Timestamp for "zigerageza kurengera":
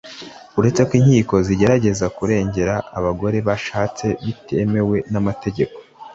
1.47-2.75